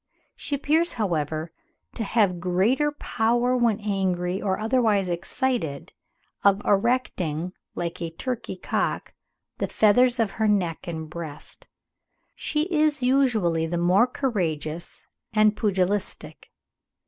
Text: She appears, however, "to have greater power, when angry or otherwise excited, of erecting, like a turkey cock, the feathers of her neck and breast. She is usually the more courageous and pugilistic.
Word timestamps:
She 0.35 0.55
appears, 0.55 0.93
however, 0.93 1.51
"to 1.93 2.03
have 2.03 2.39
greater 2.39 2.91
power, 2.91 3.55
when 3.55 3.79
angry 3.81 4.41
or 4.41 4.57
otherwise 4.57 5.07
excited, 5.07 5.93
of 6.43 6.59
erecting, 6.65 7.53
like 7.75 8.01
a 8.01 8.09
turkey 8.09 8.55
cock, 8.55 9.13
the 9.59 9.67
feathers 9.67 10.19
of 10.19 10.31
her 10.31 10.47
neck 10.47 10.87
and 10.87 11.07
breast. 11.07 11.67
She 12.33 12.63
is 12.71 13.03
usually 13.03 13.67
the 13.67 13.77
more 13.77 14.07
courageous 14.07 15.05
and 15.33 15.55
pugilistic. 15.55 16.49